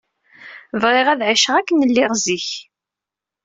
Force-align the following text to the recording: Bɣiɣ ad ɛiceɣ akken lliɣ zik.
Bɣiɣ 0.81 1.07
ad 1.09 1.21
ɛiceɣ 1.29 1.55
akken 1.57 1.87
lliɣ 1.89 2.11
zik. 2.23 2.47